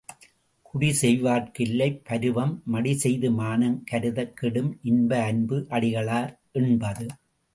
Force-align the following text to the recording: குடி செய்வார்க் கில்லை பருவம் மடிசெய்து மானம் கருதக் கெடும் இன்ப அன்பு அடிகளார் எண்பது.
குடி 0.65 0.87
செய்வார்க் 0.91 1.51
கில்லை 1.53 1.89
பருவம் 2.07 2.53
மடிசெய்து 2.73 3.29
மானம் 3.31 3.77
கருதக் 3.91 4.33
கெடும் 4.33 4.71
இன்ப 4.83 5.11
அன்பு 5.23 5.59
அடிகளார் 5.69 6.31
எண்பது. 6.51 7.05